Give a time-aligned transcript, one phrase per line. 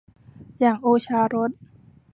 [0.59, 1.51] อย่างโอชารส